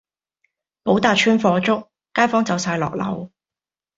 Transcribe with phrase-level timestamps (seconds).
[0.81, 3.29] 寶達邨火燭，街坊走曬落樓